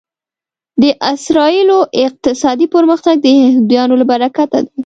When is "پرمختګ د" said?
2.75-3.27